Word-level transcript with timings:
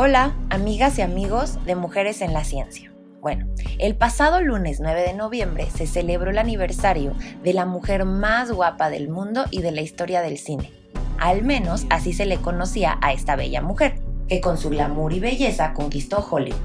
Hola, 0.00 0.36
amigas 0.50 0.96
y 1.00 1.02
amigos 1.02 1.58
de 1.66 1.74
Mujeres 1.74 2.22
en 2.22 2.32
la 2.32 2.44
Ciencia. 2.44 2.92
Bueno, 3.20 3.48
el 3.80 3.96
pasado 3.96 4.40
lunes 4.40 4.78
9 4.78 5.02
de 5.02 5.12
noviembre 5.12 5.66
se 5.76 5.88
celebró 5.88 6.30
el 6.30 6.38
aniversario 6.38 7.14
de 7.42 7.52
la 7.52 7.66
mujer 7.66 8.04
más 8.04 8.52
guapa 8.52 8.90
del 8.90 9.08
mundo 9.08 9.46
y 9.50 9.60
de 9.60 9.72
la 9.72 9.80
historia 9.80 10.22
del 10.22 10.38
cine. 10.38 10.70
Al 11.18 11.42
menos 11.42 11.84
así 11.90 12.12
se 12.12 12.26
le 12.26 12.36
conocía 12.36 12.96
a 13.02 13.12
esta 13.12 13.34
bella 13.34 13.60
mujer, 13.60 13.96
que 14.28 14.40
con 14.40 14.56
su 14.56 14.70
glamour 14.70 15.12
y 15.14 15.18
belleza 15.18 15.74
conquistó 15.74 16.24
Hollywood, 16.30 16.60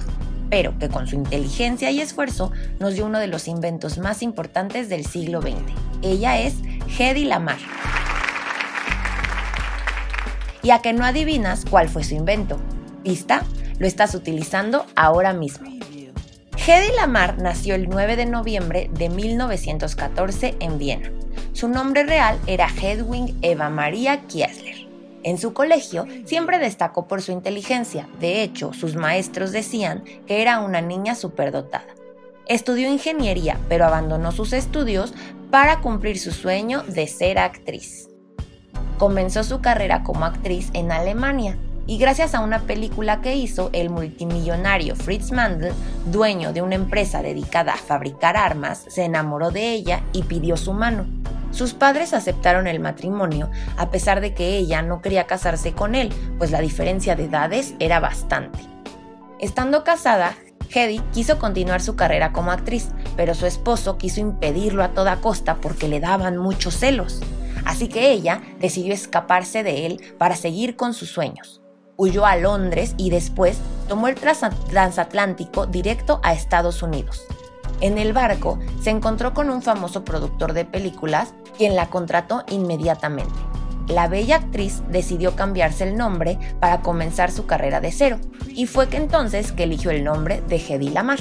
pero 0.52 0.78
que 0.78 0.90
con 0.90 1.08
su 1.08 1.16
inteligencia 1.16 1.90
y 1.90 2.02
esfuerzo 2.02 2.52
nos 2.80 2.94
dio 2.94 3.08
uno 3.08 3.18
de 3.18 3.26
los 3.26 3.48
inventos 3.48 3.98
más 3.98 4.22
importantes 4.22 4.90
del 4.90 5.08
siglo 5.08 5.42
XX. 5.42 5.56
Ella 6.04 6.38
es 6.38 6.58
Hedy 7.00 7.26
Lamar. 7.26 7.58
Y 10.62 10.70
a 10.70 10.84
que 10.84 10.94
no 10.94 11.04
adivinas 11.04 11.66
cuál 11.68 11.90
fue 11.90 12.04
su 12.04 12.14
invento. 12.14 12.60
¿Pista? 13.04 13.44
Lo 13.80 13.88
estás 13.88 14.16
utilizando 14.16 14.86
ahora 14.96 15.34
mismo. 15.34 15.68
Hedy 16.66 16.96
Lamar 16.96 17.38
nació 17.40 17.76
el 17.76 17.90
9 17.90 18.16
de 18.16 18.26
noviembre 18.26 18.90
de 18.94 19.10
1914 19.10 20.56
en 20.62 20.78
Viena. 20.78 21.12
Su 21.52 21.68
nombre 21.68 22.04
real 22.04 22.40
era 22.48 22.70
Hedwig 22.70 23.36
Eva 23.42 23.70
Maria 23.70 24.22
Kiesler. 24.22 24.88
En 25.24 25.38
su 25.38 25.54
colegio 25.54 26.08
siempre 26.26 26.60
destacó 26.60 27.08
por 27.08 27.22
su 27.22 27.34
inteligencia, 27.34 28.08
de 28.22 28.44
hecho 28.44 28.72
sus 28.72 28.96
maestros 28.96 29.52
decían 29.52 30.04
que 30.26 30.42
era 30.42 30.60
una 30.60 30.80
niña 30.80 31.16
superdotada. 31.16 31.88
Estudió 32.48 32.90
ingeniería, 32.90 33.58
pero 33.68 33.86
abandonó 33.86 34.32
sus 34.32 34.54
estudios 34.54 35.14
para 35.50 35.82
cumplir 35.82 36.18
su 36.18 36.32
sueño 36.32 36.84
de 36.84 37.08
ser 37.08 37.40
actriz. 37.40 38.10
Comenzó 38.98 39.44
su 39.44 39.62
carrera 39.62 40.04
como 40.04 40.26
actriz 40.26 40.70
en 40.74 40.92
Alemania 40.92 41.58
y 41.86 41.98
gracias 41.98 42.34
a 42.34 42.40
una 42.40 42.62
película 42.62 43.22
que 43.22 43.36
hizo, 43.36 43.70
el 43.74 43.90
multimillonario 43.90 44.96
Fritz 44.96 45.32
Mandel, 45.32 45.74
dueño 46.06 46.54
de 46.54 46.62
una 46.62 46.76
empresa 46.76 47.22
dedicada 47.22 47.74
a 47.74 47.78
fabricar 47.78 48.38
armas, 48.38 48.86
se 48.88 49.04
enamoró 49.04 49.52
de 49.52 49.72
ella 49.72 50.02
y 50.14 50.24
pidió 50.24 50.56
su 50.56 50.74
mano. 50.74 51.06
Sus 51.52 51.74
padres 51.74 52.14
aceptaron 52.14 52.68
el 52.68 52.80
matrimonio 52.80 53.52
a 53.78 53.92
pesar 53.92 54.22
de 54.22 54.34
que 54.34 54.58
ella 54.58 54.82
no 54.82 55.02
quería 55.02 55.28
casarse 55.28 55.74
con 55.74 55.94
él, 55.94 56.12
pues 56.38 56.52
la 56.52 56.62
diferencia 56.62 57.16
de 57.16 57.26
edades 57.26 57.76
era 57.80 58.00
bastante. 58.00 58.60
Estando 59.40 59.84
casada, 59.84 60.36
Hedy 60.74 61.00
quiso 61.12 61.38
continuar 61.38 61.82
su 61.82 61.96
carrera 61.96 62.32
como 62.32 62.52
actriz, 62.52 62.90
pero 63.16 63.36
su 63.36 63.46
esposo 63.46 63.98
quiso 63.98 64.22
impedirlo 64.22 64.84
a 64.84 64.94
toda 64.94 65.18
costa 65.18 65.56
porque 65.56 65.88
le 65.88 66.00
daban 66.00 66.38
muchos 66.38 66.76
celos. 66.76 67.22
Así 67.66 67.88
que 67.88 68.12
ella 68.12 68.42
decidió 68.60 68.94
escaparse 68.94 69.64
de 69.64 69.86
él 69.86 70.02
para 70.18 70.36
seguir 70.36 70.76
con 70.76 70.94
sus 70.94 71.10
sueños. 71.10 71.63
Huyó 71.96 72.26
a 72.26 72.36
Londres 72.36 72.96
y 72.98 73.10
después 73.10 73.58
tomó 73.88 74.08
el 74.08 74.16
transatlántico 74.16 75.68
directo 75.68 76.20
a 76.24 76.34
Estados 76.34 76.82
Unidos. 76.82 77.24
En 77.82 77.98
el 77.98 78.14
barco 78.14 78.60
se 78.82 78.90
encontró 78.90 79.34
con 79.34 79.50
un 79.50 79.62
famoso 79.62 80.04
productor 80.04 80.54
de 80.54 80.66
películas, 80.66 81.34
quien 81.58 81.76
la 81.76 81.90
contrató 81.90 82.44
inmediatamente. 82.50 83.34
La 83.88 84.08
bella 84.08 84.38
actriz 84.38 84.82
decidió 84.90 85.36
cambiarse 85.36 85.84
el 85.84 85.98
nombre 85.98 86.40
para 86.60 86.82
comenzar 86.82 87.32
su 87.32 87.46
carrera 87.46 87.82
de 87.82 87.92
cero, 87.92 88.18
y 88.48 88.66
fue 88.66 88.88
que 88.88 88.98
entonces 88.98 89.52
que 89.52 89.64
eligió 89.64 89.92
el 89.92 90.04
nombre 90.04 90.42
de 90.48 90.56
Hedy 90.56 90.90
Lamar. 90.90 91.20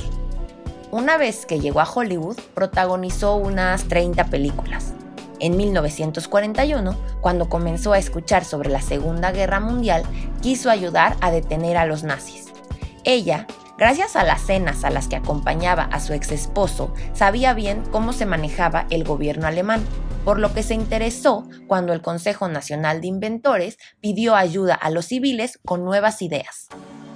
Una 0.93 1.17
vez 1.17 1.45
que 1.47 1.59
llegó 1.59 1.81
a 1.81 1.91
Hollywood, 1.91 2.37
protagonizó 2.55 3.37
unas 3.37 3.85
30 3.85 4.27
películas. 4.27 4.95
En 5.43 5.57
1941, 5.57 6.97
cuando 7.21 7.49
comenzó 7.49 7.93
a 7.93 7.99
escuchar 7.99 8.45
sobre 8.45 8.71
la 8.71 8.81
Segunda 8.81 9.33
Guerra 9.33 9.59
Mundial, 9.59 10.05
quiso 10.41 10.71
ayudar 10.71 11.17
a 11.21 11.33
detener 11.33 11.77
a 11.77 11.85
los 11.85 12.05
nazis. 12.05 12.53
Ella, 13.03 13.49
gracias 13.77 14.15
a 14.15 14.23
las 14.23 14.43
cenas 14.43 14.85
a 14.85 14.91
las 14.91 15.09
que 15.09 15.17
acompañaba 15.17 15.83
a 15.83 15.99
su 15.99 16.13
ex 16.13 16.31
esposo, 16.31 16.95
sabía 17.13 17.55
bien 17.55 17.83
cómo 17.91 18.13
se 18.13 18.25
manejaba 18.25 18.87
el 18.91 19.03
gobierno 19.03 19.49
alemán, 19.49 19.85
por 20.25 20.39
lo 20.39 20.55
que 20.55 20.63
se 20.63 20.75
interesó 20.75 21.49
cuando 21.67 21.93
el 21.93 22.03
Consejo 22.03 22.47
Nacional 22.47 23.01
de 23.01 23.09
Inventores 23.09 23.79
pidió 24.01 24.37
ayuda 24.37 24.77
a 24.77 24.91
los 24.91 25.07
civiles 25.07 25.59
con 25.65 25.85
nuevas 25.85 26.23
ideas. 26.23 26.69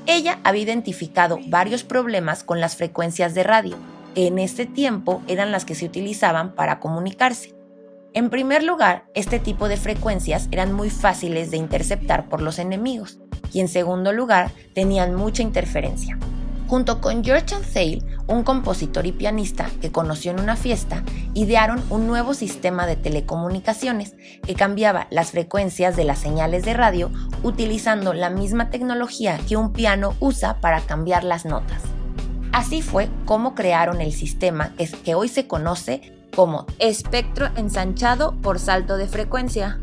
Ella 0.06 0.40
había 0.42 0.62
identificado 0.62 1.38
varios 1.46 1.84
problemas 1.84 2.42
con 2.42 2.60
las 2.60 2.74
frecuencias 2.74 3.34
de 3.34 3.44
radio, 3.44 3.76
que 4.16 4.26
en 4.26 4.40
ese 4.40 4.66
tiempo 4.66 5.22
eran 5.28 5.52
las 5.52 5.64
que 5.64 5.76
se 5.76 5.84
utilizaban 5.84 6.56
para 6.56 6.80
comunicarse. 6.80 7.55
En 8.16 8.30
primer 8.30 8.62
lugar, 8.62 9.04
este 9.12 9.38
tipo 9.38 9.68
de 9.68 9.76
frecuencias 9.76 10.48
eran 10.50 10.72
muy 10.72 10.88
fáciles 10.88 11.50
de 11.50 11.58
interceptar 11.58 12.30
por 12.30 12.40
los 12.40 12.58
enemigos 12.58 13.18
y 13.52 13.60
en 13.60 13.68
segundo 13.68 14.10
lugar, 14.10 14.50
tenían 14.74 15.14
mucha 15.14 15.42
interferencia. 15.42 16.18
Junto 16.66 17.02
con 17.02 17.22
George 17.22 17.54
Ansale, 17.54 17.98
un 18.26 18.42
compositor 18.42 19.04
y 19.04 19.12
pianista 19.12 19.68
que 19.82 19.92
conoció 19.92 20.30
en 20.30 20.40
una 20.40 20.56
fiesta, 20.56 21.04
idearon 21.34 21.84
un 21.90 22.06
nuevo 22.06 22.32
sistema 22.32 22.86
de 22.86 22.96
telecomunicaciones 22.96 24.14
que 24.46 24.54
cambiaba 24.54 25.08
las 25.10 25.32
frecuencias 25.32 25.94
de 25.94 26.04
las 26.04 26.18
señales 26.18 26.64
de 26.64 26.72
radio 26.72 27.10
utilizando 27.42 28.14
la 28.14 28.30
misma 28.30 28.70
tecnología 28.70 29.38
que 29.46 29.58
un 29.58 29.74
piano 29.74 30.14
usa 30.20 30.62
para 30.62 30.80
cambiar 30.80 31.22
las 31.22 31.44
notas. 31.44 31.82
Así 32.50 32.80
fue 32.80 33.10
como 33.26 33.54
crearon 33.54 34.00
el 34.00 34.14
sistema 34.14 34.72
que 35.04 35.14
hoy 35.14 35.28
se 35.28 35.46
conoce 35.46 36.16
como 36.36 36.66
espectro 36.78 37.48
ensanchado 37.56 38.36
por 38.42 38.58
salto 38.58 38.98
de 38.98 39.08
frecuencia. 39.08 39.80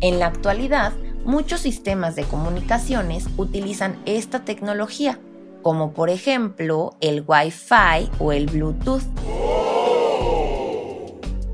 En 0.00 0.20
la 0.20 0.26
actualidad, 0.26 0.92
muchos 1.24 1.60
sistemas 1.60 2.14
de 2.14 2.22
comunicaciones 2.22 3.26
utilizan 3.36 4.00
esta 4.06 4.44
tecnología, 4.44 5.18
como 5.60 5.92
por 5.92 6.08
ejemplo 6.08 6.94
el 7.00 7.24
Wi-Fi 7.26 8.10
o 8.20 8.30
el 8.30 8.46
Bluetooth. 8.46 9.02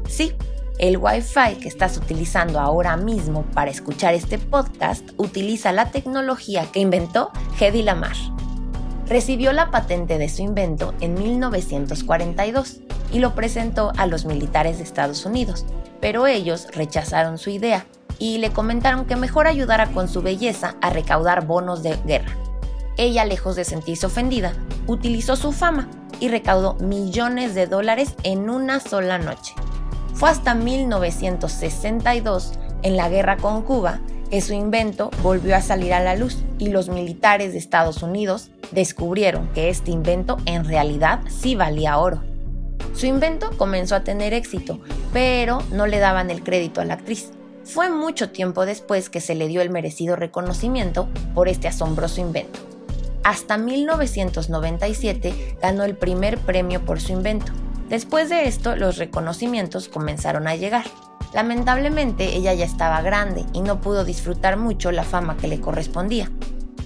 Sí, 0.07 0.35
el 0.79 0.99
Wi-Fi 0.99 1.57
que 1.63 1.69
estás 1.69 1.97
utilizando 1.97 2.61
ahora 2.61 2.99
mismo 2.99 3.45
para 3.55 3.71
escuchar 3.71 4.13
este 4.13 4.39
podcast 4.39 5.09
utiliza 5.17 5.73
la 5.73 5.91
tecnología 5.91 6.67
que 6.71 6.81
inventó 6.81 7.31
Hedy 7.59 7.83
Lamar. 7.83 8.17
Recibió 9.09 9.53
la 9.53 9.71
patente 9.71 10.19
de 10.19 10.29
su 10.29 10.43
invento 10.43 10.93
en 11.01 11.15
1942 11.15 12.81
y 13.15 13.21
lo 13.21 13.35
presentó 13.37 13.93
a 13.97 14.07
los 14.07 14.25
militares 14.25 14.79
de 14.79 14.85
Estados 14.85 15.25
Unidos, 15.25 15.65
pero 16.01 16.27
ellos 16.27 16.67
rechazaron 16.73 17.39
su 17.39 17.49
idea 17.49 17.87
y 18.19 18.39
le 18.39 18.51
comentaron 18.51 19.07
que 19.07 19.15
mejor 19.15 19.47
ayudara 19.47 19.87
con 19.93 20.09
su 20.09 20.21
belleza 20.21 20.75
a 20.83 20.91
recaudar 20.91 21.47
bonos 21.47 21.85
de 21.85 21.97
guerra. 22.05 22.37
Ella, 22.97 23.25
lejos 23.25 23.55
de 23.55 23.65
sentirse 23.65 24.07
ofendida, 24.07 24.53
utilizó 24.89 25.37
su 25.37 25.53
fama 25.53 25.89
y 26.19 26.29
recaudó 26.29 26.75
millones 26.75 27.55
de 27.55 27.69
dólares 27.69 28.17
en 28.25 28.51
una 28.51 28.81
sola 28.81 29.19
noche. 29.19 29.55
Fue 30.15 30.29
hasta 30.29 30.57
1962, 30.57 32.53
en 32.83 32.97
la 32.97 33.09
guerra 33.09 33.37
con 33.37 33.63
Cuba, 33.63 34.01
que 34.29 34.41
su 34.41 34.55
invento 34.55 35.11
volvió 35.23 35.55
a 35.55 35.61
salir 35.61 35.95
a 35.95 36.01
la 36.01 36.17
luz 36.17 36.39
y 36.59 36.71
los 36.71 36.89
militares 36.89 37.53
de 37.53 37.59
Estados 37.59 38.03
Unidos 38.03 38.51
descubrieron 38.73 39.49
que 39.55 39.69
este 39.69 39.93
invento 39.93 40.39
en 40.47 40.65
realidad 40.65 41.21
sí 41.29 41.55
valía 41.55 41.99
oro. 41.99 42.34
Su 42.95 43.07
invento 43.07 43.51
comenzó 43.57 43.97
a 43.97 44.05
tener 44.05 44.33
éxito, 44.35 44.79
pero 45.13 45.59
no 45.73 45.87
le 45.87 45.99
daban 45.99 46.31
el 46.31 46.45
crédito 46.45 46.81
a 46.81 46.85
la 46.85 46.95
actriz. 46.95 47.31
Fue 47.65 47.91
mucho 47.91 48.31
tiempo 48.31 48.67
después 48.67 49.11
que 49.11 49.21
se 49.21 49.35
le 49.35 49.49
dio 49.49 49.63
el 49.63 49.71
merecido 49.71 50.15
reconocimiento 50.15 51.09
por 51.35 51.49
este 51.49 51.67
asombroso 51.67 52.21
invento. 52.21 52.61
Hasta 53.25 53.59
1997 53.59 55.57
ganó 55.61 55.83
el 55.83 55.97
primer 55.97 56.39
premio 56.39 56.85
por 56.85 57.01
su 57.01 57.13
invento. 57.13 57.53
Después 57.89 58.29
de 58.29 58.47
esto, 58.47 58.77
los 58.77 58.97
reconocimientos 58.97 59.89
comenzaron 59.89 60.47
a 60.47 60.55
llegar. 60.55 60.85
Lamentablemente, 61.33 62.37
ella 62.37 62.55
ya 62.55 62.65
estaba 62.65 63.03
grande 63.03 63.45
y 63.53 63.63
no 63.63 63.81
pudo 63.81 64.05
disfrutar 64.05 64.57
mucho 64.57 64.93
la 64.93 65.03
fama 65.03 65.37
que 65.37 65.49
le 65.49 65.61
correspondía. 65.61 66.31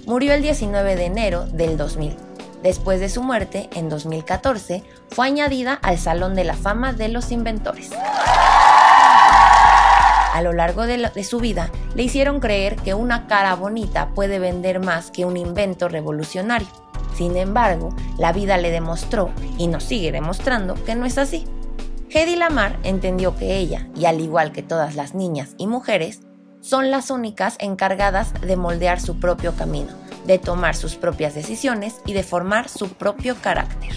Murió 0.07 0.33
el 0.33 0.41
19 0.41 0.95
de 0.95 1.05
enero 1.05 1.45
del 1.45 1.77
2000 1.77 2.28
Después 2.63 2.99
de 2.99 3.07
su 3.07 3.23
muerte, 3.23 3.69
en 3.73 3.87
2014, 3.87 4.83
fue 5.09 5.27
añadida 5.27 5.79
al 5.81 5.97
Salón 5.97 6.35
de 6.35 6.43
la 6.43 6.55
Fama 6.55 6.91
de 6.91 7.07
los 7.07 7.31
Inventores. 7.31 7.91
A 10.33 10.41
lo 10.43 10.51
largo 10.51 10.85
de, 10.85 11.23
su 11.23 11.39
vida, 11.39 11.71
le 11.95 12.03
hicieron 12.03 12.41
creer 12.41 12.75
que 12.75 12.93
una 12.93 13.27
cara 13.27 13.55
bonita 13.55 14.09
puede 14.09 14.39
vender 14.39 14.79
más 14.81 15.09
que 15.09 15.23
un 15.25 15.37
invento 15.37 15.87
revolucionario. 15.87 16.67
Sin 17.15 17.37
embargo, 17.37 17.95
la 18.17 18.33
vida 18.33 18.57
le 18.57 18.71
demostró, 18.71 19.31
y 19.57 19.67
nos 19.67 19.85
sigue 19.85 20.11
demostrando, 20.11 20.75
que 20.83 20.95
no 20.95 21.05
es 21.05 21.17
así. 21.17 21.45
Hedy 22.09 22.35
Lamar 22.35 22.77
entendió 22.83 23.37
que 23.37 23.57
ella, 23.57 23.87
y 23.95 24.05
al 24.05 24.19
igual 24.19 24.51
que 24.51 24.63
todas 24.63 24.95
las 24.95 25.15
niñas 25.15 25.55
y 25.57 25.67
mujeres, 25.67 26.21
son 26.59 26.91
las 26.91 27.09
únicas 27.09 27.55
encargadas 27.59 28.33
de 28.41 28.57
moldear 28.57 28.99
su 28.99 29.17
propio 29.19 29.55
camino 29.55 30.08
de 30.29 30.37
tomar 30.37 30.75
sus 30.75 30.95
propias 30.95 31.33
decisiones 31.33 32.01
y 32.05 32.13
de 32.13 32.21
formar 32.21 32.69
su 32.69 32.89
propio 32.89 33.35
carácter. 33.41 33.93